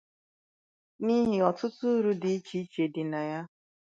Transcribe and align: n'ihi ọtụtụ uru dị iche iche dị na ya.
n'ihi 1.03 1.37
ọtụtụ 1.49 1.85
uru 1.97 2.11
dị 2.21 2.29
iche 2.37 2.57
iche 2.63 2.83
dị 2.93 3.03
na 3.11 3.19
ya. 3.31 3.39